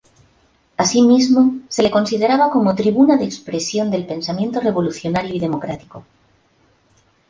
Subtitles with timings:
[0.77, 6.03] Asimismo, se le consideraba como tribuna de expresión del pensamiento revolucionario y democrático.